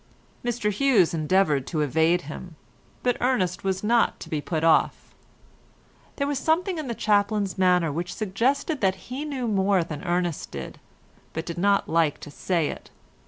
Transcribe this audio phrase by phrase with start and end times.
[0.43, 2.55] Mr Hughes endeavoured to evade him,
[3.03, 5.13] but Ernest was not to be put off.
[6.15, 10.49] There was something in the chaplain's manner which suggested that he knew more than Ernest
[10.49, 10.79] did,
[11.33, 12.89] but did not like to say it.